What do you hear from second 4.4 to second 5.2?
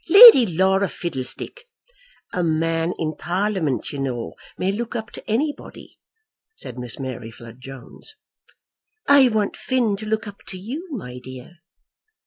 may look up